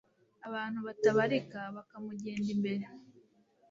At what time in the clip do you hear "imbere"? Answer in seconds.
2.55-2.85